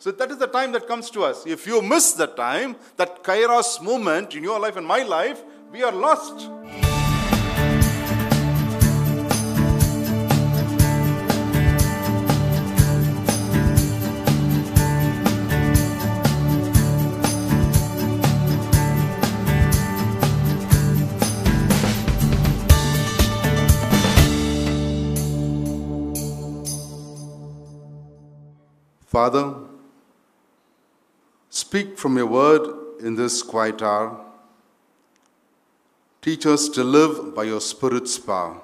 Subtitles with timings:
[0.00, 1.44] So that is the time that comes to us.
[1.44, 5.82] If you miss the time, that kairos moment in your life and my life, we
[5.82, 6.48] are lost.
[29.06, 29.67] Father,
[31.68, 32.66] speak from your word
[33.00, 34.18] in this quiet hour.
[36.22, 38.56] Teach us to live by your Spirit's power.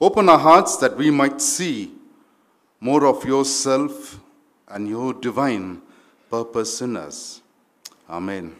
[0.00, 1.90] Open our hearts that we might see
[2.78, 4.20] more of yourself
[4.68, 5.82] and your divine
[6.30, 7.42] purpose in us.
[8.08, 8.54] Amen.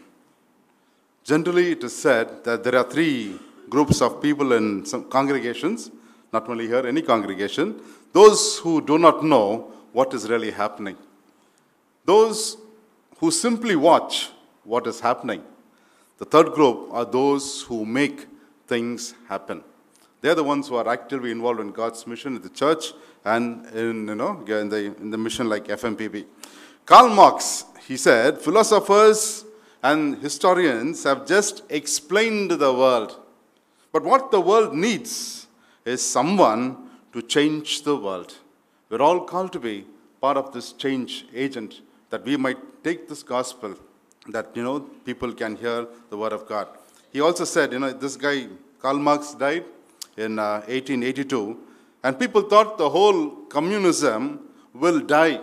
[1.23, 5.91] Generally, it is said that there are three groups of people in some congregations,
[6.33, 7.79] not only here, any congregation.
[8.11, 10.97] Those who do not know what is really happening.
[12.03, 12.57] Those
[13.19, 14.29] who simply watch
[14.63, 15.43] what is happening.
[16.17, 18.27] The third group are those who make
[18.67, 19.63] things happen.
[20.21, 22.93] They're the ones who are actively involved in God's mission in the church
[23.23, 26.25] and in, you know, in, the, in the mission like FMPB.
[26.85, 29.45] Karl Marx, he said, philosophers
[29.81, 33.17] and historians have just explained the world.
[33.91, 35.47] But what the world needs
[35.85, 38.35] is someone to change the world.
[38.89, 39.85] We're all called to be
[40.21, 43.75] part of this change agent that we might take this gospel
[44.27, 46.67] that you know people can hear the word of God.
[47.11, 48.47] He also said, you know, this guy
[48.79, 49.65] Karl Marx died
[50.17, 51.57] in uh, 1882,
[52.03, 54.39] and people thought the whole communism
[54.73, 55.39] will die.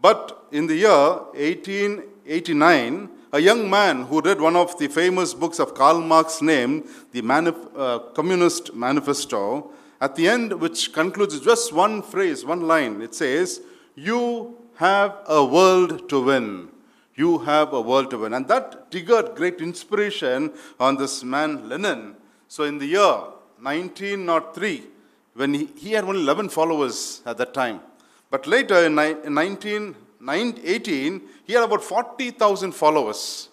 [0.00, 5.58] But in the year 1889, a young man who read one of the famous books
[5.58, 9.70] of Karl Marx named the Manif- uh, Communist Manifesto
[10.00, 13.00] at the end, which concludes just one phrase, one line.
[13.00, 13.62] It says,
[13.94, 16.68] You have a world to win.
[17.14, 18.34] You have a world to win.
[18.34, 22.16] And that triggered great inspiration on this man, Lenin.
[22.48, 23.14] So in the year
[23.60, 24.82] 1903,
[25.34, 27.80] when he, he had only 11 followers at that time,
[28.30, 33.48] but later in 1918, he had about 40,000 followers.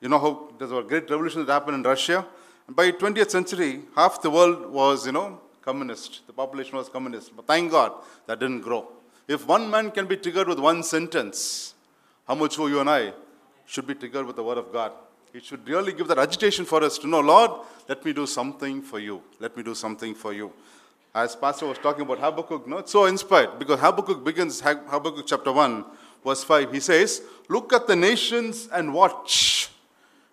[0.00, 2.26] You know how there's a great revolution that happened in Russia?
[2.66, 6.26] And by 20th century, half the world was, you know, communist.
[6.26, 7.34] The population was communist.
[7.34, 7.92] But thank God
[8.26, 8.86] that didn't grow.
[9.26, 11.74] If one man can be triggered with one sentence,
[12.28, 13.12] how much more you and I
[13.64, 14.92] should be triggered with the word of God?
[15.32, 17.50] It should really give that agitation for us to know, Lord,
[17.88, 19.22] let me do something for you.
[19.40, 20.52] Let me do something for you.
[21.14, 25.52] As Pastor was talking about Habakkuk, no, it's so inspired because Habakkuk begins, Habakkuk chapter
[25.52, 25.84] 1,
[26.24, 26.72] verse 5.
[26.72, 29.70] He says, Look at the nations and watch.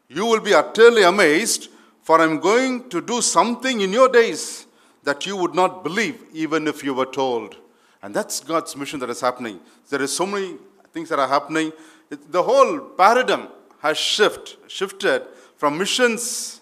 [0.09, 1.69] You will be utterly amazed,
[2.01, 4.65] for I'm going to do something in your days
[5.03, 7.55] that you would not believe even if you were told.
[8.03, 9.59] And that's God's mission that is happening.
[9.89, 10.55] There is so many
[10.91, 11.71] things that are happening.
[12.09, 13.47] The whole paradigm
[13.79, 15.23] has shift, shifted
[15.55, 16.61] from missions,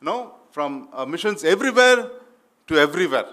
[0.00, 2.10] you know, from uh, missions everywhere
[2.68, 3.26] to everywhere.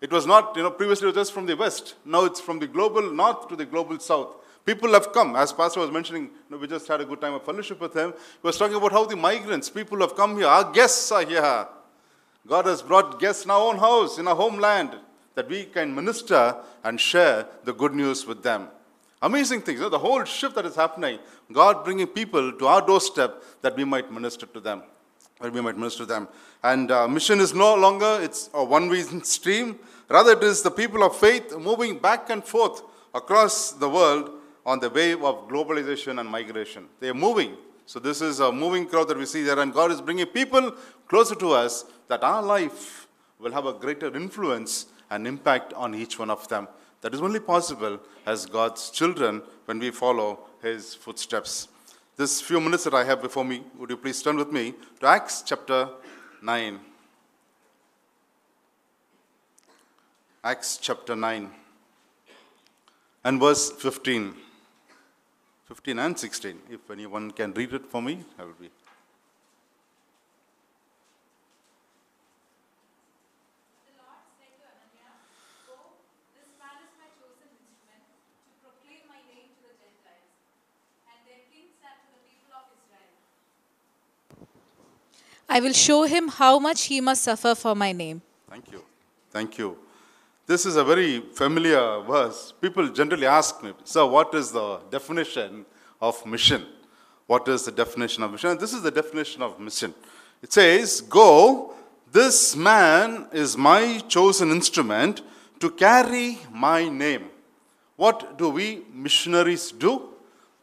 [0.00, 1.94] It was not, you know, previously it was just from the west.
[2.04, 4.28] Now it's from the global north to the global south.
[4.64, 7.32] People have come, as Pastor was mentioning, you know, we just had a good time
[7.32, 8.12] of fellowship with him.
[8.12, 11.66] He was talking about how the migrants, people have come here, our guests are here.
[12.46, 14.94] God has brought guests in our own house, in our homeland,
[15.38, 18.66] that we can minister and share the good news with them.
[19.22, 19.78] Amazing things.
[19.78, 21.20] You know, the whole shift that is happening,
[21.52, 24.82] God bringing people to our doorstep that we might minister to them.
[25.40, 26.26] That we might minister to them.
[26.64, 29.78] And uh, mission is no longer it's a one-way stream.
[30.08, 32.82] Rather, it is the people of faith moving back and forth
[33.14, 34.32] across the world
[34.66, 36.88] on the wave of globalization and migration.
[36.98, 37.56] They are moving.
[37.86, 40.72] So this is a moving crowd that we see there, and God is bringing people
[41.06, 43.06] closer to us that our life
[43.38, 46.68] will have a greater influence and impact on each one of them.
[47.00, 51.68] That is only possible as God's children when we follow His footsteps.
[52.16, 55.06] This few minutes that I have before me, would you please turn with me to
[55.06, 55.88] Acts chapter
[56.42, 56.80] 9.
[60.42, 61.50] Acts chapter 9
[63.24, 64.34] and verse 15.
[65.66, 66.58] 15 and 16.
[66.70, 68.70] If anyone can read it for me, I will be.
[85.48, 88.20] I will show him how much he must suffer for my name.
[88.50, 88.84] Thank you.
[89.30, 89.78] Thank you.
[90.46, 92.52] This is a very familiar verse.
[92.60, 95.64] People generally ask me, Sir, what is the definition
[96.00, 96.66] of mission?
[97.26, 98.56] What is the definition of mission?
[98.58, 99.94] This is the definition of mission.
[100.42, 101.74] It says, Go,
[102.10, 105.22] this man is my chosen instrument
[105.60, 107.26] to carry my name.
[107.96, 110.10] What do we missionaries do?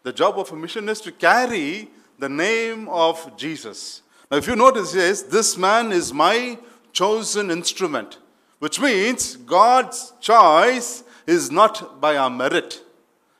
[0.03, 4.01] The job of a mission is to carry the name of Jesus.
[4.31, 6.57] Now, if you notice, says, This man is my
[6.93, 8.17] chosen instrument,
[8.59, 12.81] which means God's choice is not by our merit.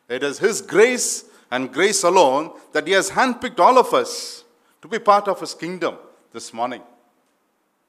[0.08, 4.44] It is His grace and grace alone that He has handpicked all of us
[4.82, 5.96] to be part of His kingdom
[6.32, 6.82] this morning.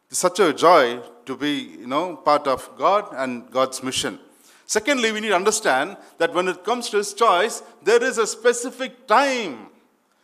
[0.09, 4.19] It's such a joy to be, you know, part of God and God's mission.
[4.67, 8.27] Secondly, we need to understand that when it comes to His choice, there is a
[8.27, 9.67] specific time.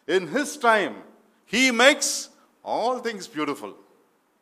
[0.07, 0.97] In His time,
[1.45, 2.31] He makes
[2.65, 3.75] all things beautiful.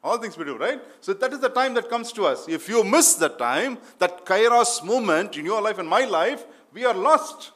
[0.03, 0.81] All things beautiful, right?
[1.01, 2.49] So that is the time that comes to us.
[2.49, 6.85] If you miss the time, that kairos moment in your life and my life, we
[6.85, 7.53] are lost.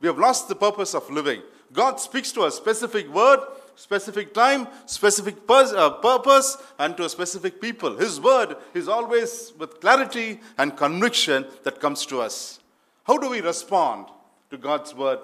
[0.00, 1.42] We have lost the purpose of living.
[1.72, 3.40] God speaks to a specific word,
[3.76, 7.96] specific time, specific pers- uh, purpose, and to a specific people.
[7.96, 12.60] His word is always with clarity and conviction that comes to us.
[13.04, 14.06] How do we respond
[14.50, 15.20] to God's word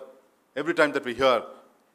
[0.57, 1.43] every time that we hear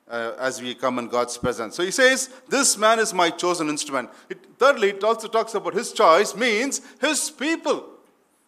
[0.07, 1.75] uh, as we come in God's presence?
[1.75, 4.09] So he says, This man is my chosen instrument.
[4.29, 7.89] It, thirdly, it also talks about his choice, means his people.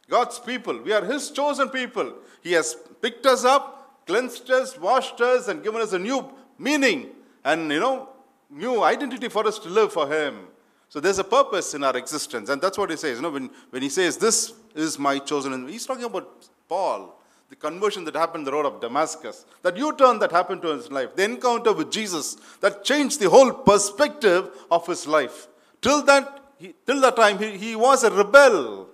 [0.10, 0.82] God's people.
[0.82, 2.14] We are his chosen people.
[2.42, 7.10] He has picked us up, cleansed us, washed us, and given us a new meaning
[7.44, 8.10] and, you know,
[8.50, 10.48] new identity for us to live for him.
[10.90, 12.50] So there's a purpose in our existence.
[12.50, 13.18] And that's what he says.
[13.18, 17.20] You know, when, when he says, This is my chosen, he's talking about Paul,
[17.50, 20.70] the conversion that happened in the road of Damascus, that U turn that happened to
[20.70, 25.48] his life, the encounter with Jesus that changed the whole perspective of his life.
[25.82, 28.88] Till that, he, till that time, he, he was a rebel.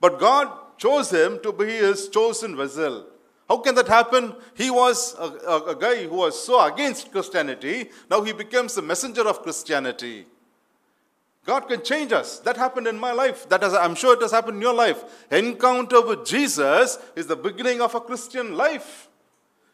[0.00, 3.06] But God chose him to be his chosen vessel.
[3.48, 4.34] How can that happen?
[4.54, 7.90] He was a, a, a guy who was so against Christianity.
[8.10, 10.26] Now he becomes the messenger of Christianity.
[11.46, 12.40] God can change us.
[12.40, 13.48] That happened in my life.
[13.48, 15.04] That has, I'm sure it has happened in your life.
[15.30, 19.08] Encounter with Jesus is the beginning of a Christian life.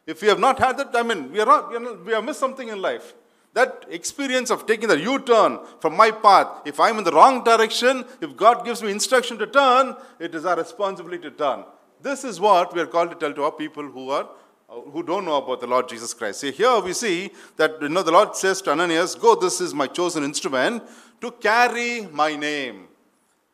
[0.07, 2.13] If we have not had that, I mean, we are not, we, are not, we
[2.13, 3.15] have missed something in life.
[3.55, 7.43] That experience of taking the U turn from my path, if I'm in the wrong
[7.43, 11.65] direction, if God gives me instruction to turn, it is our responsibility to turn.
[12.03, 14.29] This is what we are called to tell to our people who are
[14.69, 16.41] who don't know about the Lord Jesus Christ.
[16.41, 19.75] See, here we see that you know the Lord says to Ananias, Go, this is
[19.75, 20.83] my chosen instrument
[21.23, 22.89] to carry my name.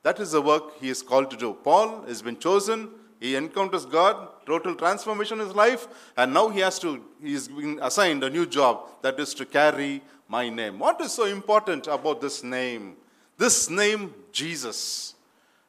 [0.02, 1.52] That is the work he is called to do.
[1.52, 2.88] Paul has been chosen,
[3.20, 5.86] he encounters God, total transformation in his life,
[6.16, 10.00] and now he has to, he's been assigned a new job that is to carry
[10.28, 10.78] my name.
[10.78, 12.96] What is so important about this name?
[13.36, 15.14] This name, Jesus.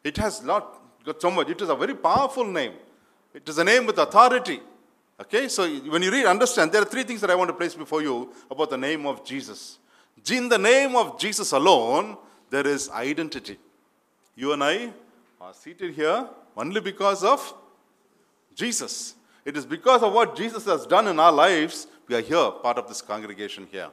[0.02, 2.74] It has not got so much, it is a very powerful name.
[3.34, 4.62] It is a name with authority.
[5.20, 7.76] Okay, so when you read, understand, there are three things that I want to place
[7.76, 9.80] before you about the name of Jesus.
[10.30, 12.18] In the name of Jesus alone,
[12.50, 13.58] there is identity.
[14.36, 14.92] You and I
[15.40, 17.54] are seated here only because of
[18.56, 19.16] Jesus.
[19.46, 22.78] It is because of what Jesus has done in our lives, we are here, part
[22.78, 23.90] of this congregation here.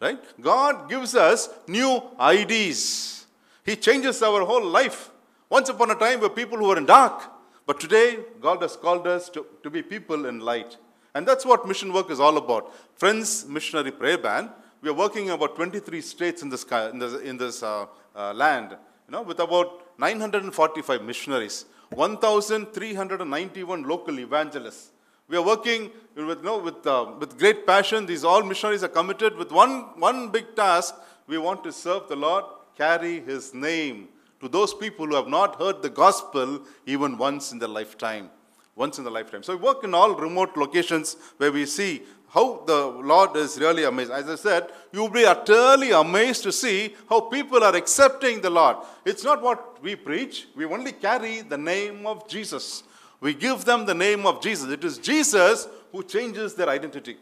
[0.00, 0.18] Right?
[0.40, 3.26] God gives us new IDs.
[3.64, 5.10] He changes our whole life.
[5.48, 7.22] Once upon a time, we were people who were in dark.
[7.66, 10.76] But today, God has called us to, to be people in light.
[11.14, 12.72] And that's what mission work is all about.
[12.96, 14.50] Friends Missionary Prayer Band,
[14.82, 17.86] we are working in about 23 states in this, in this, in this uh,
[18.16, 18.72] uh, land,
[19.06, 24.90] you know, with about 945 missionaries, 1,391 local evangelists.
[25.28, 28.06] We are working with, you know, with, uh, with great passion.
[28.06, 30.96] These all missionaries are committed with one, one big task.
[31.28, 32.44] We want to serve the Lord,
[32.76, 34.08] carry His name
[34.40, 38.30] to those people who have not heard the gospel even once in their lifetime.
[38.74, 39.44] Once in their lifetime.
[39.44, 43.84] So we work in all remote locations where we see how the Lord is really
[43.84, 44.10] amazed.
[44.10, 48.78] As I said, you'll be utterly amazed to see how people are accepting the Lord.
[49.04, 52.84] It's not what we preach, we only carry the name of Jesus.
[53.20, 54.70] We give them the name of Jesus.
[54.70, 57.18] It is Jesus who changes their identity.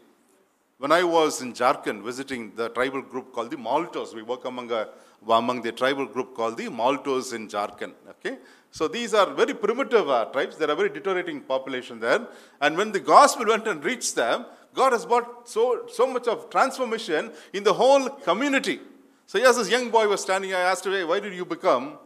[0.77, 4.71] When I was in Jharkhand visiting the tribal group called the Maltos, we work among,
[4.71, 4.87] a,
[5.29, 7.93] among the tribal group called the Maltos in Jharkhand.
[8.09, 8.37] Okay?
[8.71, 10.57] So these are very primitive uh, tribes.
[10.57, 12.25] There are very deteriorating population there.
[12.61, 16.49] And when the gospel went and reached them, God has brought so, so much of
[16.49, 18.79] transformation in the whole community.
[19.27, 21.97] So yes, this young boy was standing, I asked him, why did you become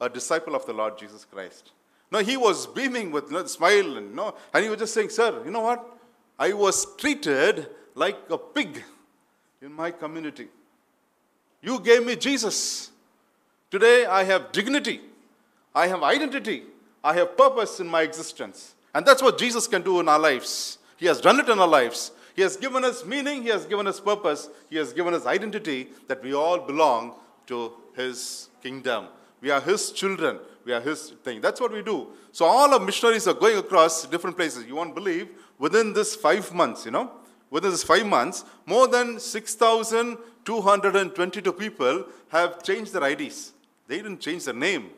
[0.00, 1.72] a disciple of the Lord Jesus Christ?
[2.10, 4.94] No, he was beaming with you know, smile and you know, and he was just
[4.94, 5.98] saying, Sir, you know what?
[6.38, 8.82] I was treated like a pig
[9.62, 10.48] in my community.
[11.62, 12.90] You gave me Jesus.
[13.70, 15.00] Today I have dignity.
[15.74, 16.64] I have identity.
[17.04, 18.74] I have purpose in my existence.
[18.94, 20.78] And that's what Jesus can do in our lives.
[21.00, 22.12] He has done it in our lives.
[22.36, 25.88] He has given us meaning, He has given us purpose, He has given us identity
[26.06, 27.14] that we all belong
[27.46, 29.06] to His kingdom.
[29.40, 30.38] We are His children.
[30.64, 31.40] We are His thing.
[31.40, 32.08] That's what we do.
[32.32, 34.66] So all our missionaries are going across different places.
[34.66, 37.10] You won't believe, within this five months, you know,
[37.48, 43.54] within this five months, more than 6,222 people have changed their IDs.
[43.88, 44.90] They didn't change their name.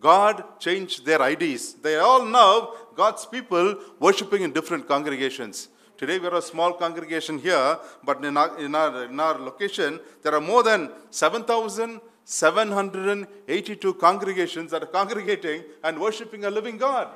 [0.00, 1.74] God changed their IDs.
[1.74, 2.72] They all now
[3.02, 3.66] God's people
[4.06, 5.56] worshiping in different congregations.
[6.00, 7.78] Today we are a small congregation here,
[8.08, 14.82] but in our, in our, in our location, there are more than 7,782 congregations that
[14.82, 17.08] are congregating and worshiping a living God.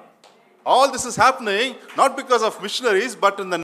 [0.67, 3.64] All this is happening not because of missionaries, but in the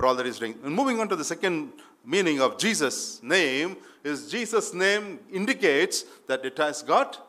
[0.00, 0.58] for all that he's doing.
[0.64, 1.72] And moving on to the second
[2.06, 7.20] meaning of Jesus' name is Jesus' name indicates that it has got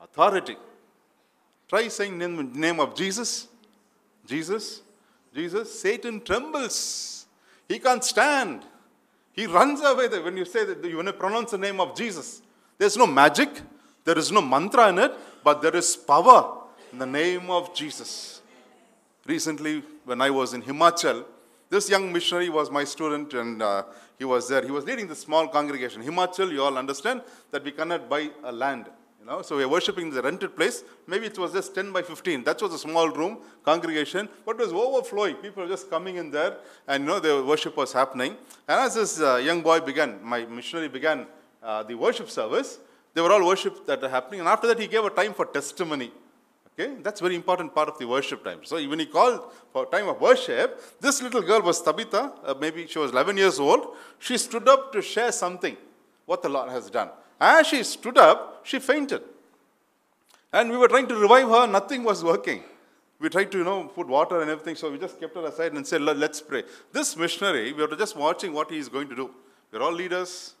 [0.00, 0.56] authority.
[1.68, 3.46] Try saying name, name of Jesus.
[4.26, 4.82] Jesus.
[5.32, 5.78] Jesus.
[5.80, 7.26] Satan trembles.
[7.68, 8.64] He can't stand.
[9.32, 12.42] He runs away when you say that you want to pronounce the name of Jesus.
[12.76, 13.50] There's no magic,
[14.04, 15.12] there is no mantra in it,
[15.44, 18.42] but there is power in the name of Jesus.
[19.26, 21.24] Recently, when I was in Himachal,
[21.68, 23.84] this young missionary was my student and uh,
[24.18, 24.62] he was there.
[24.62, 26.02] He was leading the small congregation.
[26.02, 28.86] Himachal, you all understand that we cannot buy a land.
[29.20, 30.84] You know, so we are worshipping in the rented place.
[31.08, 32.44] Maybe it was just 10 by 15.
[32.44, 35.34] That was a small room, congregation, but it was overflowing.
[35.36, 38.36] People were just coming in there and you know the worship was happening.
[38.68, 41.26] And as this uh, young boy began, my missionary began
[41.62, 42.78] uh, the worship service,
[43.12, 44.40] they were all worship that were happening.
[44.40, 46.12] And after that, he gave a time for testimony.
[46.78, 48.60] Okay, that's very important part of the worship time.
[48.62, 52.86] So when he called for time of worship, this little girl was Tabitha, uh, maybe
[52.86, 53.96] she was 11 years old.
[54.18, 55.74] She stood up to share something,
[56.26, 57.08] what the Lord has done.
[57.40, 59.22] As she stood up, she fainted.
[60.52, 62.62] And we were trying to revive her, nothing was working.
[63.18, 65.72] We tried to, you know, put water and everything, so we just kept her aside
[65.72, 66.62] and said, let's pray.
[66.92, 69.30] This missionary, we were just watching what he is going to do.
[69.72, 70.52] We're all leaders,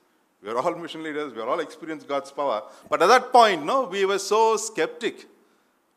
[0.42, 2.62] we're all mission leaders, we're all experienced God's power.
[2.88, 5.26] But at that point, no, we were so skeptic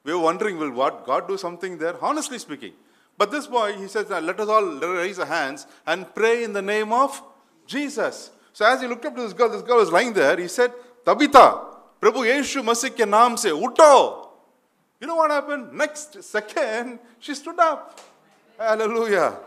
[0.04, 1.96] we were wondering, will what, God do something there?
[2.02, 2.74] Honestly speaking.
[3.18, 6.62] But this boy, he says, let us all raise our hands and pray in the
[6.62, 7.22] name of
[7.68, 8.32] Jesus.
[8.54, 10.72] So as he looked up to this girl, this girl was lying there, he said,
[11.06, 11.66] Tabitha,
[12.02, 14.30] Prabhu Yeshu Masih naam se, uto.
[15.02, 15.74] You know what happened?
[15.74, 18.00] Next second, she stood up.
[18.58, 19.38] Hallelujah.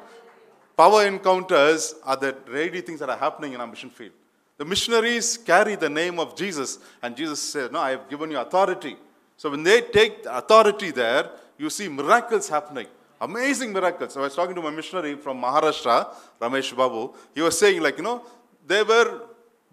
[0.76, 4.12] Power encounters are the really things that are happening in our mission field.
[4.56, 8.38] The missionaries carry the name of Jesus, and Jesus said, No, I have given you
[8.38, 8.96] authority.
[9.42, 12.86] So when they take authority there, you see miracles happening.
[13.20, 14.12] Amazing miracles.
[14.12, 17.12] So I was talking to my missionary from Maharashtra, Ramesh Babu.
[17.34, 18.24] He was saying, like, you know,
[18.64, 19.22] they were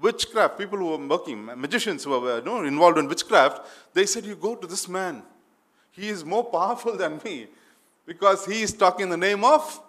[0.02, 3.62] witchcraft, people who were working, magicians who were you know, involved in witchcraft.
[3.94, 5.22] They said, You go to this man.
[5.92, 7.46] He is more powerful than me
[8.08, 9.80] because he is talking in the name of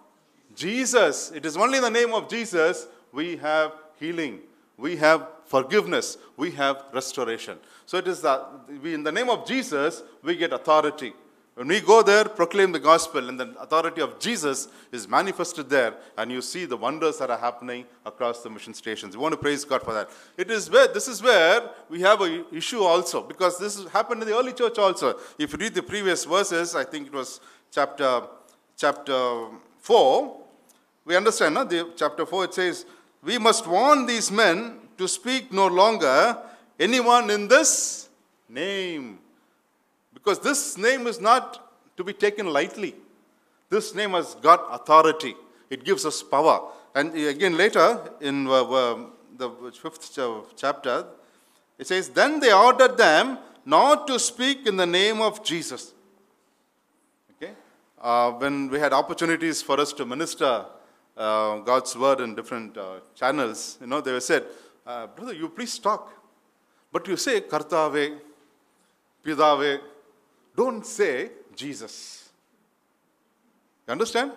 [0.55, 1.31] Jesus.
[1.31, 4.41] It is only in the name of Jesus we have healing,
[4.77, 7.57] we have forgiveness, we have restoration.
[7.85, 8.39] So it is that
[8.81, 11.13] we, in the name of Jesus, we get authority.
[11.55, 15.93] When we go there, proclaim the gospel, and the authority of Jesus is manifested there,
[16.17, 19.17] and you see the wonders that are happening across the mission stations.
[19.17, 20.09] We want to praise God for that.
[20.37, 24.29] It is where this is where we have a issue also, because this happened in
[24.29, 25.19] the early church also.
[25.37, 28.23] If you read the previous verses, I think it was chapter
[28.77, 29.47] chapter
[29.79, 30.39] four.
[31.03, 31.65] We understand, no?
[31.65, 32.85] The chapter four it says,
[33.21, 36.37] "We must warn these men to speak no longer
[36.79, 38.07] anyone in this
[38.47, 39.17] name.
[40.13, 41.45] Because this name is not
[41.97, 42.93] to be taken lightly.
[43.69, 45.33] This name has got authority,
[45.69, 46.69] it gives us power.
[46.93, 47.87] And again, later
[48.19, 49.05] in uh, uh,
[49.37, 49.49] the
[49.81, 50.19] fifth
[50.55, 51.05] chapter,
[51.79, 55.93] it says, Then they ordered them not to speak in the name of Jesus.
[57.31, 57.53] Okay?
[57.99, 60.65] Uh, when we had opportunities for us to minister
[61.15, 64.43] uh, God's word in different uh, channels, you know, they were said,
[64.91, 66.13] uh, Brother, you please talk.
[66.91, 68.19] But you say Kartave,
[69.23, 69.79] Pidave,
[70.55, 72.29] don't say Jesus.
[73.87, 74.31] You understand?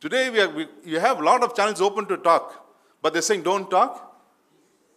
[0.00, 2.46] Today we, have, we you have a lot of channels open to talk,
[3.02, 4.04] but they're saying don't talk.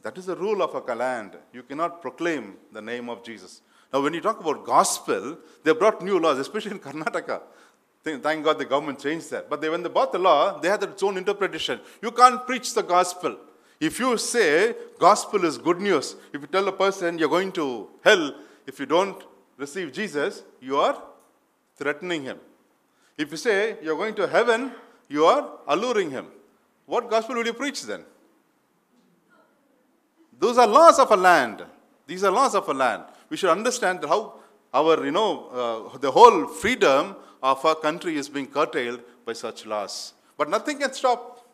[0.03, 1.37] That is the rule of a land.
[1.53, 3.61] You cannot proclaim the name of Jesus.
[3.93, 7.41] Now, when you talk about gospel, they brought new laws, especially in Karnataka.
[8.03, 9.47] Thank God the government changed that.
[9.47, 11.79] But they, when they brought the law, they had its own interpretation.
[12.01, 13.37] You can't preach the gospel.
[13.81, 17.89] If you say gospel is good news, if you tell a person you're going to
[18.03, 18.35] hell
[18.67, 19.23] if you don't
[19.57, 21.01] receive Jesus, you are
[21.75, 22.37] threatening him.
[23.17, 24.71] If you say you're going to heaven,
[25.09, 26.27] you are alluring him.
[26.85, 28.03] What gospel will you preach then?
[30.39, 31.65] Those are laws of a land.
[32.05, 33.03] These are laws of a land.
[33.29, 34.35] We should understand how
[34.71, 39.65] our, you know, uh, the whole freedom of our country is being curtailed by such
[39.65, 40.13] laws.
[40.37, 41.47] But nothing can stop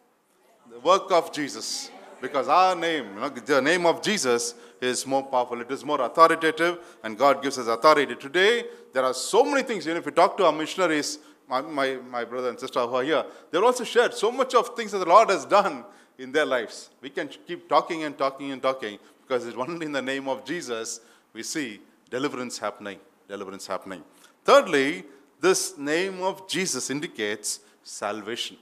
[0.69, 1.89] the work of Jesus.
[2.21, 5.61] Because our name, you know, the name of Jesus is more powerful.
[5.61, 8.15] It is more authoritative, and God gives us authority.
[8.15, 9.85] Today, there are so many things.
[9.85, 12.95] You know, if you talk to our missionaries, my, my, my brother and sister who
[12.95, 15.83] are here, they've also shared so much of things that the Lord has done
[16.17, 16.89] in their lives.
[17.01, 20.45] We can keep talking and talking and talking because it's only in the name of
[20.45, 21.01] Jesus
[21.33, 22.99] we see deliverance happening.
[23.27, 24.03] Deliverance happening.
[24.43, 25.03] Thirdly,
[25.39, 28.57] this name of Jesus indicates salvation.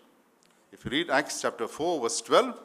[0.72, 2.60] If you read Acts chapter 4, verse 12,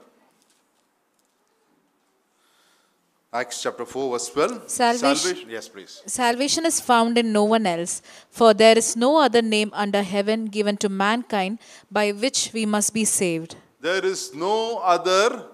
[3.33, 4.69] Acts chapter 4, verse 12.
[4.69, 6.03] Salvation- Yes, please.
[6.07, 10.47] Salvation is found in no one else, for there is no other name under heaven
[10.47, 11.61] given to mankind
[11.91, 13.55] by which we must be saved.
[13.81, 15.47] There is no other,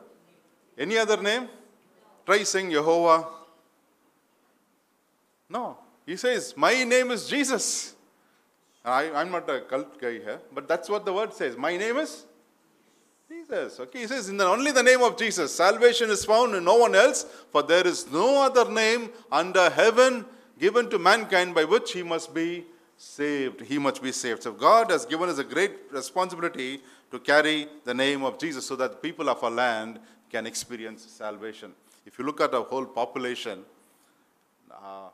[0.78, 1.48] any other name?
[2.24, 3.28] Try saying Jehovah.
[5.50, 5.76] No.
[6.06, 7.94] He says, My name is Jesus.
[8.84, 11.56] I, I'm not a cult guy here, but that's what the word says.
[11.56, 12.24] My name is
[13.28, 13.80] Jesus.
[13.80, 16.76] Okay, he says, In the, only the name of Jesus, salvation is found in no
[16.76, 20.24] one else, for there is no other name under heaven
[20.58, 22.64] given to mankind by which he must be
[22.96, 23.62] saved.
[23.62, 24.44] He must be saved.
[24.44, 26.80] So God has given us a great responsibility
[27.10, 29.98] to carry the name of Jesus so that people of our land
[30.30, 31.72] can experience salvation.
[32.04, 33.64] If you look at our whole population,
[34.70, 35.08] uh,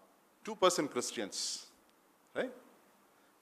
[0.44, 1.66] 2% Christians,
[2.34, 2.52] right?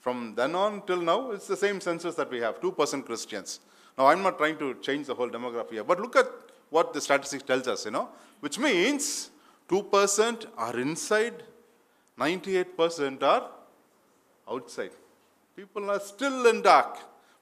[0.00, 3.60] From then on till now, it's the same census that we have 2% Christians.
[4.00, 6.26] Now, I'm not trying to change the whole demography here, but look at
[6.70, 8.08] what the statistics tells us, you know,
[8.40, 9.28] which means
[9.68, 11.42] 2% are inside,
[12.18, 13.50] 98% are
[14.50, 14.92] outside.
[15.54, 16.96] People are still in dark.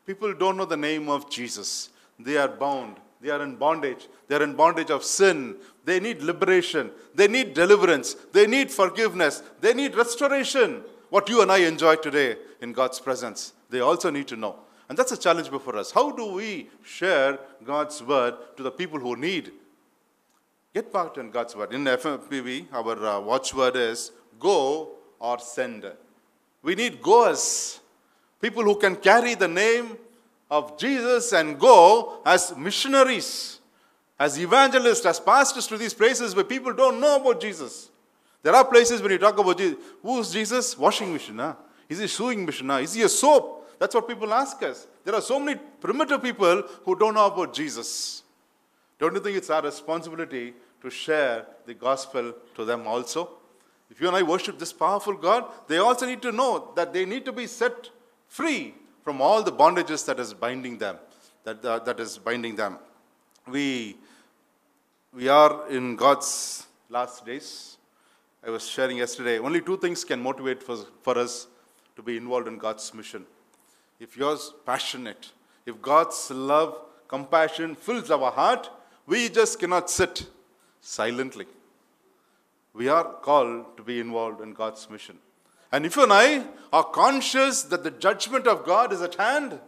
[0.05, 1.91] People don't know the name of Jesus.
[2.19, 2.97] They are bound.
[3.21, 4.09] They are in bondage.
[4.27, 5.59] They are in bondage of sin.
[5.85, 6.91] They need liberation.
[7.15, 8.15] They need deliverance.
[8.33, 9.45] They need forgiveness.
[9.61, 10.83] They need restoration.
[11.11, 14.57] What you and I enjoy today in God's presence, they also need to know.
[14.89, 15.91] And that's a challenge before us.
[15.91, 19.53] How do we share God's word to the people who need?
[20.75, 21.73] Get back in God's word.
[21.75, 25.85] In FMPB, our uh, watchword is go or send.
[26.63, 27.81] We need goers,
[28.41, 29.97] people who can carry the name
[30.51, 33.61] of Jesus and go as missionaries,
[34.19, 37.91] as evangelists, as pastors to these places where people don't know about Jesus.
[38.43, 40.79] There are places when you talk about Jesus, who's Jesus?
[40.79, 41.55] Washing machine, huh?
[41.89, 42.69] Is he sewing machine?
[42.69, 42.77] Huh?
[42.77, 43.58] Is he a soap?
[43.79, 44.87] That's what people ask us.
[45.05, 48.23] There are so many primitive people who don't know about Jesus.
[48.99, 53.31] Don't you think it's our responsibility to share the gospel to them also?
[53.91, 57.05] If you and I worship this powerful God, they also need to know that they
[57.05, 57.91] need to be set
[58.27, 60.99] free from all the bondages that is binding them.
[61.45, 62.79] That, uh, that is binding them.
[63.47, 63.97] We,
[65.15, 67.79] we are in God's last days.
[68.47, 71.47] I was sharing yesterday, only two things can motivate for, for us
[71.97, 73.25] to be involved in God's mission.
[74.01, 75.33] If you're passionate,
[75.67, 78.71] if God's love, compassion fills our heart,
[79.07, 80.27] we just cannot sit
[80.81, 81.47] silently.
[82.75, 85.19] We are called to be involved in God's mission.
[85.73, 89.59] And if you and I are conscious that the judgment of God is at hand,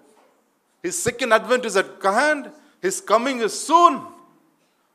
[0.83, 4.03] His second advent is at hand, His coming is soon,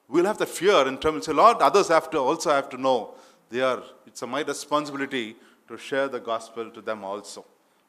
[0.07, 3.15] we'll have the fear in terms of, Lord, others have to also have to know
[3.49, 5.35] they are, it's my responsibility
[5.67, 7.45] to share the gospel to them also.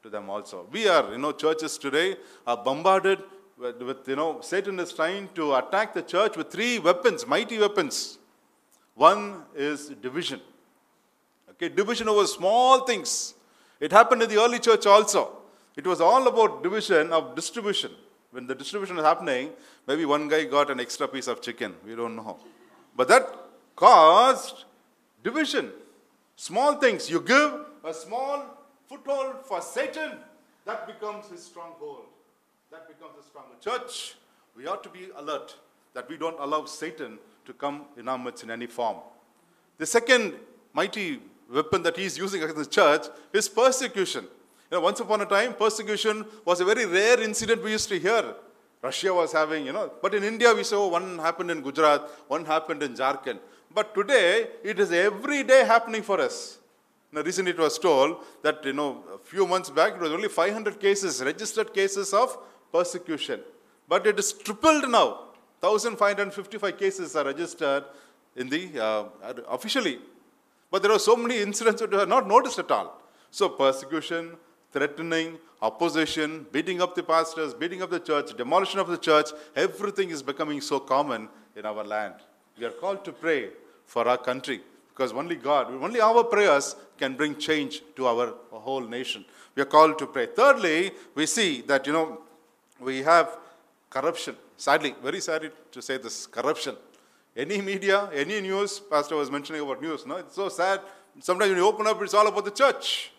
[0.06, 0.68] To them also.
[0.70, 2.16] We are, you know, churches today
[2.46, 3.18] are bombarded
[3.58, 7.58] with, with, you know, Satan is trying to attack the church with three weapons, mighty
[7.58, 8.18] weapons.
[8.94, 10.40] One is division.
[11.50, 13.34] Okay, division over small things.
[13.80, 15.38] It happened in the early church also.
[15.74, 17.90] It was all about division of distribution.
[18.30, 19.50] When the distribution was happening,
[19.88, 21.74] maybe one guy got an extra piece of chicken.
[21.84, 22.38] We don't know.
[22.94, 23.26] But that
[23.74, 24.66] caused
[25.24, 25.72] division.
[26.36, 27.10] Small things.
[27.10, 28.55] You give a small
[28.88, 30.12] foothold for Satan,
[30.64, 32.06] that becomes his stronghold.
[32.70, 33.60] That becomes his stronghold.
[33.60, 34.16] Church,
[34.56, 35.56] we ought to be alert
[35.94, 38.96] that we don't allow Satan to come in our midst in any form.
[39.78, 40.34] The second
[40.72, 41.20] mighty
[41.52, 44.24] weapon that he's using against the church is persecution.
[44.70, 47.98] You know, once upon a time, persecution was a very rare incident we used to
[47.98, 48.34] hear.
[48.82, 52.44] Russia was having, you know, but in India we saw one happened in Gujarat, one
[52.44, 53.38] happened in Jharkhand.
[53.72, 56.58] But today, it is every day happening for us.
[57.12, 60.28] Now, recently it was told that, you know, a few months back, it was only
[60.28, 62.36] 500 cases, registered cases of
[62.72, 63.40] persecution.
[63.88, 65.20] But it is tripled now.
[65.60, 67.84] 1,555 cases are registered
[68.34, 69.04] in the, uh,
[69.48, 70.00] officially.
[70.70, 73.00] But there are so many incidents that are not noticed at all.
[73.30, 74.36] So persecution,
[74.72, 80.10] threatening, opposition, beating up the pastors, beating up the church, demolition of the church, everything
[80.10, 82.14] is becoming so common in our land.
[82.58, 83.50] We are called to pray
[83.86, 84.60] for our country
[84.96, 89.26] because only God, only our prayers can bring change to our whole nation.
[89.54, 90.26] We are called to pray.
[90.26, 92.22] Thirdly, we see that, you know,
[92.80, 93.36] we have
[93.90, 94.36] corruption.
[94.56, 96.76] sadly, very sadly to say this, corruption.
[97.36, 100.16] Any media, any news, Pastor was mentioning about news, no?
[100.16, 100.80] It's so sad.
[101.20, 103.12] Sometimes when you open up, it's all about the church.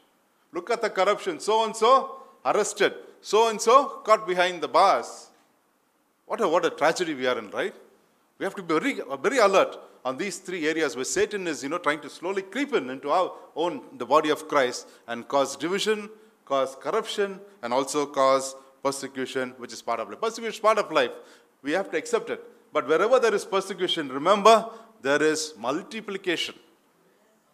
[0.52, 1.40] Look at the corruption.
[1.40, 2.94] So and so arrested.
[3.22, 5.28] So and so caught behind the bars.
[6.26, 7.76] What a, what a tragedy we are in, right?
[8.40, 11.67] We have to be very, very alert on these three areas where Satan is, you
[11.67, 15.58] know, trying to slowly creep in into our own, the body of Christ and cause
[15.58, 16.10] division,
[16.46, 20.22] cause corruption, and also cause persecution, which is part of life.
[20.22, 21.12] Persecution is part of life.
[21.62, 22.41] We have to accept it.
[22.72, 24.70] But wherever there is persecution, remember,
[25.02, 26.56] there is multiplication.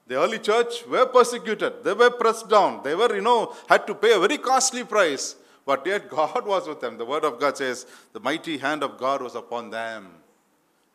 [0.06, 1.84] The early church were persecuted.
[1.84, 2.84] They were pressed down.
[2.84, 5.36] They were, you know, had to pay a very costly price.
[5.66, 7.00] But yet God was with them.
[7.00, 10.23] The word of God says, the mighty hand of God was upon them.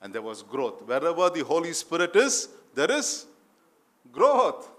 [0.01, 0.83] And there was growth.
[0.83, 3.27] Wherever the Holy Spirit is, there is
[4.13, 4.71] growth.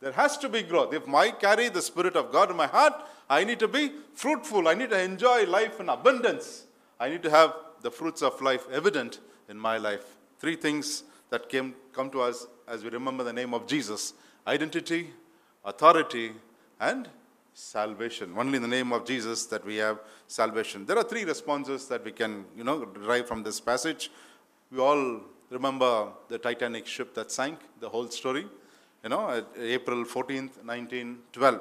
[0.00, 0.92] There has to be growth.
[0.94, 2.94] If I carry the Spirit of God in my heart,
[3.28, 4.68] I need to be fruitful.
[4.68, 6.66] I need to enjoy life in abundance.
[6.98, 10.16] I need to have the fruits of life evident in my life.
[10.38, 14.14] Three things that came, come to us as we remember the name of Jesus
[14.46, 15.10] identity,
[15.64, 16.32] authority,
[16.80, 17.08] and
[17.52, 18.32] salvation.
[18.36, 20.86] Only in the name of Jesus that we have salvation.
[20.86, 24.10] There are three responses that we can, you know, derive from this passage.
[24.70, 28.46] We all remember the Titanic ship that sank, the whole story,
[29.02, 31.60] you know, April 14th, 1912.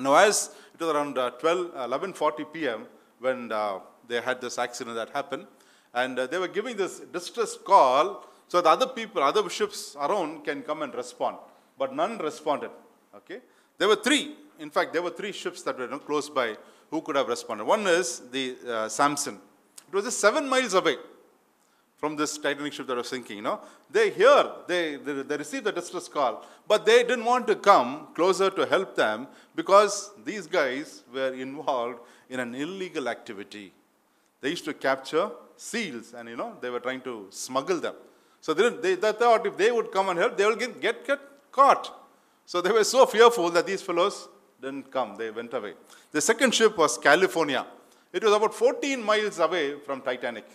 [0.00, 2.86] Now, as it was around uh, 12, 11.40 p.m.
[3.18, 5.46] when uh, they had this accident that happened,
[5.94, 10.44] and uh, they were giving this distress call so the other people, other ships around
[10.44, 11.36] can come and respond.
[11.78, 12.70] But none responded.
[13.14, 13.40] Okay?
[13.76, 14.36] There were three.
[14.58, 16.56] In fact, there were three ships that were you know, close by
[16.90, 17.64] who could have responded.
[17.64, 19.38] One is the uh, Samson.
[19.86, 20.96] It was just seven miles away
[21.98, 23.36] from this Titanic ship that was sinking.
[23.36, 27.46] You know, they hear, they, they, they received the distress call, but they didn't want
[27.48, 31.98] to come closer to help them because these guys were involved
[32.30, 33.72] in an illegal activity.
[34.40, 37.94] They used to capture seals, and you know they were trying to smuggle them.
[38.40, 41.04] So they, they, they thought if they would come and help, they will get, get,
[41.04, 41.92] get caught.
[42.46, 44.28] So they were so fearful that these fellows
[44.62, 45.16] didn't come.
[45.16, 45.74] They went away.
[46.12, 47.66] The second ship was California.
[48.12, 50.46] It was about 14 miles away from Titanic.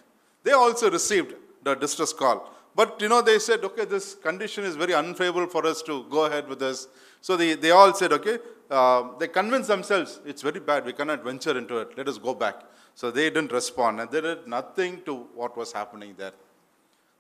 [0.44, 2.54] They also received the distress call.
[2.76, 6.26] But you know, they said, okay, this condition is very unfavorable for us to go
[6.26, 6.88] ahead with this.
[7.22, 11.24] So they, they all said, okay, uh, they convinced themselves, it's very bad, we cannot
[11.24, 12.56] venture into it, let us go back.
[12.96, 16.34] So they didn't respond, and they did nothing to what was happening there.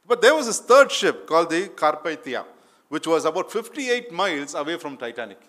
[0.07, 2.45] But there was this third ship called the Carpathia,
[2.89, 5.39] which was about 58 miles away from Titanic.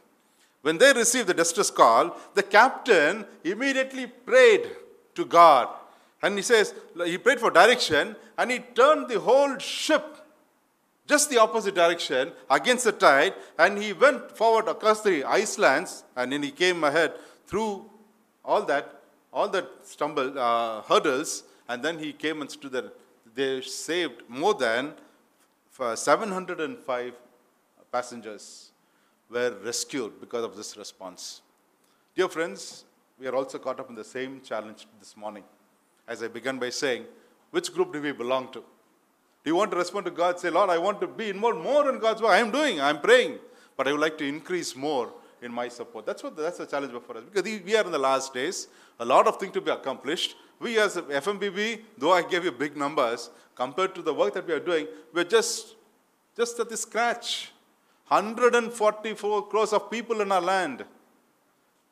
[0.62, 4.70] When they received the distress call, the captain immediately prayed
[5.14, 5.68] to God.
[6.24, 6.72] And he says,
[7.04, 10.16] he prayed for direction and he turned the whole ship
[11.06, 16.32] just the opposite direction against the tide and he went forward across the icelands and
[16.32, 17.12] then he came ahead
[17.46, 17.84] through
[18.42, 19.02] all that,
[19.34, 22.90] all that stumble, uh, hurdles and then he came and stood there
[23.34, 24.94] they saved more than
[25.94, 27.12] 705
[27.92, 28.70] passengers
[29.28, 31.42] were rescued because of this response.
[32.14, 32.84] Dear friends,
[33.18, 35.44] we are also caught up in the same challenge this morning.
[36.06, 37.04] As I began by saying,
[37.50, 38.60] which group do we belong to?
[38.60, 40.38] Do you want to respond to God?
[40.40, 42.32] Say, Lord, I want to be involved more in God's work.
[42.32, 43.38] I am doing, I am praying,
[43.76, 45.12] but I would like to increase more
[45.42, 46.06] in my support.
[46.06, 48.68] That's what that's the challenge before us because we are in the last days.
[48.98, 52.76] A lot of things to be accomplished, we as FMPB, though I gave you big
[52.76, 55.74] numbers, compared to the work that we are doing, we're just,
[56.36, 57.52] just at the scratch.
[58.08, 60.84] 144 crores of people in our land.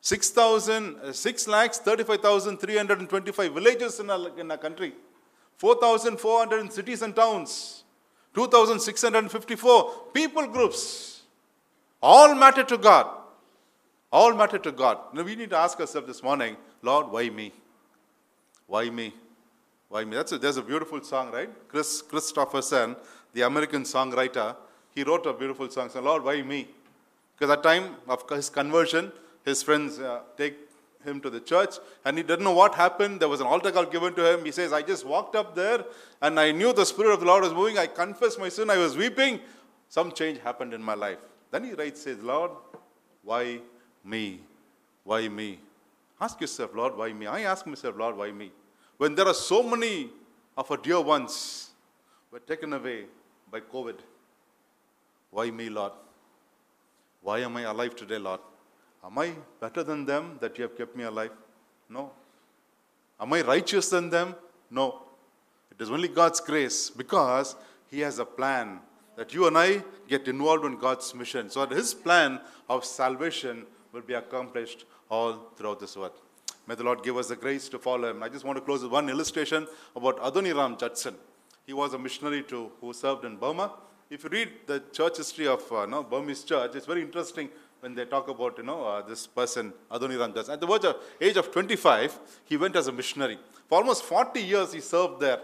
[0.03, 4.93] 6,000, uh, 6 lakhs 35,325 villages in our, in our country.
[5.57, 7.85] 4,400 cities and towns.
[8.35, 11.21] 2,654 people groups.
[12.01, 13.07] All matter to God.
[14.11, 14.97] All matter to God.
[15.13, 17.53] Now we need to ask ourselves this morning, Lord, why me?
[18.67, 19.13] Why me?
[19.87, 20.17] Why me?
[20.17, 21.49] That's a, there's a beautiful song, right?
[21.69, 22.97] Kris Kristofferson,
[23.33, 24.57] the American songwriter,
[24.93, 25.89] he wrote a beautiful song.
[25.89, 26.67] So, Lord, why me?
[27.37, 29.13] Because at time of his conversion,
[29.45, 30.55] his friends uh, take
[31.05, 31.75] him to the church
[32.05, 33.19] and he didn't know what happened.
[33.19, 34.45] There was an altar call given to him.
[34.45, 35.83] He says, I just walked up there
[36.21, 37.77] and I knew the Spirit of the Lord was moving.
[37.77, 38.69] I confessed my sin.
[38.69, 39.39] I was weeping.
[39.89, 41.19] Some change happened in my life.
[41.51, 42.51] Then he writes, says, Lord,
[43.23, 43.59] why
[44.03, 44.39] me?
[45.03, 45.59] Why me?
[46.19, 47.27] Ask yourself, Lord, why me?
[47.27, 48.51] I ask myself, Lord, why me?
[48.97, 50.09] When there are so many
[50.57, 51.71] of our dear ones
[52.31, 53.05] were taken away
[53.51, 53.95] by COVID,
[55.29, 55.91] why me, Lord?
[57.21, 58.39] Why am I alive today, Lord?
[59.05, 61.31] Am I better than them that you have kept me alive?
[61.89, 62.11] No.
[63.19, 64.35] Am I righteous than them?
[64.71, 65.03] No.
[65.71, 67.55] It is only God's grace because
[67.91, 68.79] He has a plan
[69.15, 72.39] that you and I get involved in God's mission so that His plan
[72.69, 76.13] of salvation will be accomplished all throughout this world.
[76.65, 78.23] May the Lord give us the grace to follow him.
[78.23, 81.15] I just want to close with one illustration about Adoniram Judson.
[81.65, 83.73] He was a missionary to, who served in Burma.
[84.09, 87.49] If you read the church history of uh, no, Burmese church, it's very interesting
[87.83, 90.53] when they talk about you know, uh, this person, Adoniram Judson.
[90.53, 93.37] At the age of 25, he went as a missionary.
[93.67, 95.39] For almost 40 years, he served there.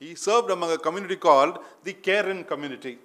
[0.00, 2.98] He served among a community called the Karen community.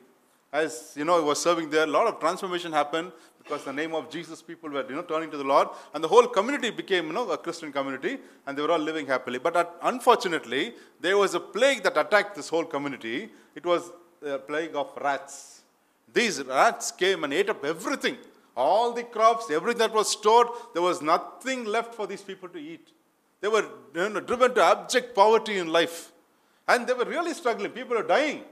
[0.51, 3.93] As you know, he was serving there, a lot of transformation happened because the name
[3.93, 7.07] of Jesus, people were you know turning to the Lord, and the whole community became
[7.07, 9.39] you know a Christian community, and they were all living happily.
[9.39, 13.29] But uh, unfortunately, there was a plague that attacked this whole community.
[13.55, 13.91] It was
[14.25, 15.63] a plague of rats.
[16.11, 18.17] These rats came and ate up everything,
[18.55, 20.47] all the crops, everything that was stored.
[20.73, 22.91] There was nothing left for these people to eat.
[23.41, 26.11] They were you know, driven to abject poverty in life,
[26.67, 27.71] and they were really struggling.
[27.71, 28.43] People were dying.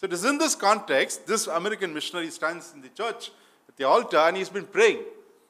[0.00, 3.30] So it is in this context, this American missionary stands in the church
[3.68, 5.00] at the altar and he's been praying.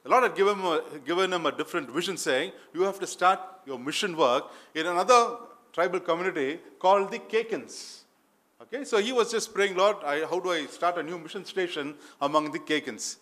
[0.02, 3.06] The Lord had given him, a, given him a different vision saying, you have to
[3.06, 5.36] start your mission work in another
[5.72, 8.00] tribal community called the Kakans.
[8.62, 11.44] Okay, so he was just praying, Lord, I, how do I start a new mission
[11.44, 13.18] station among the Kakans?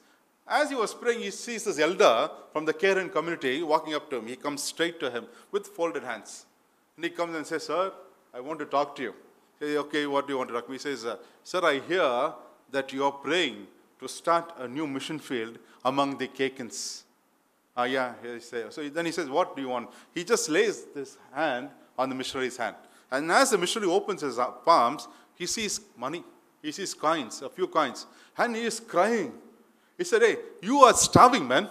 [0.48, 4.16] As he was praying, he sees this elder from the Karen community walking up to
[4.16, 4.26] him.
[4.26, 6.46] He comes straight to him with folded hands.
[6.96, 7.92] And he comes and says, Sir,
[8.32, 9.14] I want to talk to you.
[9.60, 10.76] Say, okay, what do you want to talk to me?
[10.76, 12.32] He says, uh, Sir, I hear
[12.70, 13.66] that you are praying
[14.00, 17.02] to start a new mission field among the Kakans.
[17.76, 18.64] Ah, yeah, he say.
[18.70, 19.90] So then he says, What do you want?
[20.14, 22.76] He just lays this hand on the missionary's hand.
[23.10, 26.24] And as the missionary opens his uh, palms, he sees money.
[26.62, 28.06] He sees coins, a few coins.
[28.36, 29.32] And he is crying.
[29.98, 31.68] He said, Hey, you are starving, man.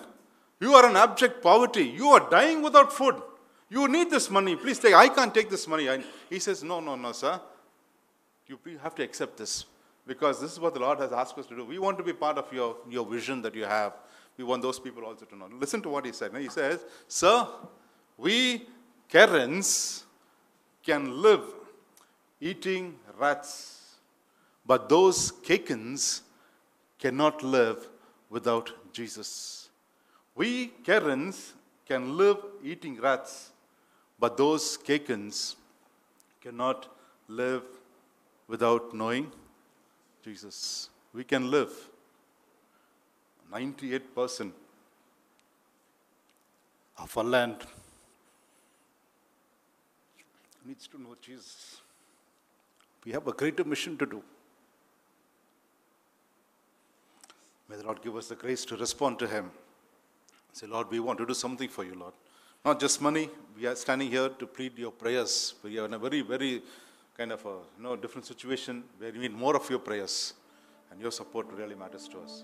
[0.60, 1.86] You are in abject poverty.
[1.86, 3.16] You are dying without food.
[3.70, 4.56] You need this money.
[4.56, 4.94] Please take.
[4.94, 5.88] I can't take this money.
[5.88, 7.40] And he says, No, no, no, sir.
[8.48, 9.66] You have to accept this
[10.06, 11.66] because this is what the Lord has asked us to do.
[11.66, 13.94] We want to be part of your, your vision that you have.
[14.38, 15.50] We want those people also to know.
[15.60, 16.32] Listen to what he said.
[16.38, 17.48] He says, Sir,
[18.18, 18.68] we
[19.10, 20.06] Karens
[20.84, 21.42] can live
[22.40, 23.96] eating rats,
[24.66, 26.22] but those Kakans
[27.00, 27.90] cannot live
[28.30, 29.70] without Jesus.
[30.36, 31.54] We Karens
[31.86, 33.52] can live eating rats,
[34.20, 35.56] but those Kakans
[36.42, 36.88] cannot
[37.28, 37.64] live
[38.48, 39.32] without knowing
[40.24, 40.90] Jesus.
[41.14, 41.72] We can live.
[43.52, 44.52] 98%
[46.98, 47.56] of our land
[50.66, 51.82] needs to know Jesus.
[53.06, 54.22] We have a greater mission to do.
[57.70, 59.52] May the Lord give us the grace to respond to Him.
[60.54, 62.14] Say, Lord, we want to do something for you, Lord.
[62.64, 63.30] Not just money.
[63.56, 65.56] We are standing here to plead your prayers.
[65.64, 66.64] We are in a very, very
[67.18, 70.34] kind of a you know, different situation where we need more of your prayers.
[70.92, 72.44] And your support really matters to us.